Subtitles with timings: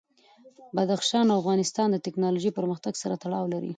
[0.75, 3.69] بدخشان د افغانستان د تکنالوژۍ پرمختګ سره تړاو لري.